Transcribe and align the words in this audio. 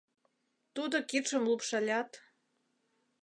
Тудо 0.75 0.97
кидшым 1.09 1.43
лупшалят 1.49 2.09